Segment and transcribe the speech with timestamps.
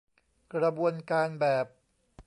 [0.53, 1.65] กระบวนการแบบ